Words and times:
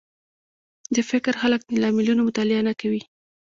د 0.95 0.97
فکر 1.09 1.33
خلک 1.41 1.61
د 1.65 1.71
لاملونو 1.83 2.21
مطالعه 2.27 2.61
نه 2.67 2.73
کوي 2.81 3.01